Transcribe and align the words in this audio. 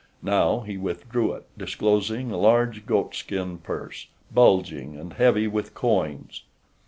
Now 0.23 0.61
he 0.61 0.77
withdrew 0.77 1.33
it 1.33 1.45
disclosing 1.55 2.31
a 2.31 2.35
large 2.37 2.87
goatskin 2.87 3.59
purse, 3.59 4.07
bulging 4.33 4.95
and 4.97 5.13
heavy 5.13 5.45
with 5.47 5.75
coins. 5.75 6.41